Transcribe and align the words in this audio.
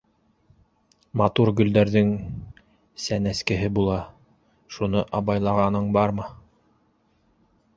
Матур 1.21 1.51
гөлдәрҙең 1.59 2.09
сәнескеһе 3.03 3.69
була... 3.75 3.99
шуны 4.77 5.05
абайлағаның 5.21 5.93
бармы? 5.99 6.27